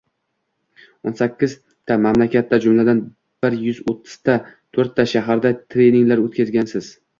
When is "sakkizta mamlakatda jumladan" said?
1.19-3.03